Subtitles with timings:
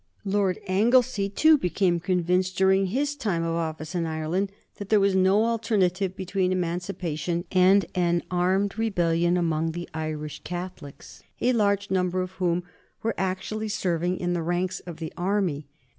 [0.25, 5.13] Lord Anglesey, too, became satisfied during his time of office in Ireland that there was
[5.15, 12.21] no alternative between emancipation and an armed rebellion among the Irish Catholics, a large number
[12.23, 12.63] of whom
[13.03, 15.67] were actually serving in the ranks of the army.